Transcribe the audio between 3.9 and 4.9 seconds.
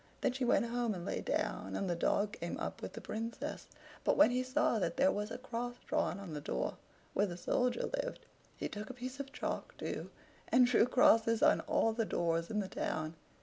but when he saw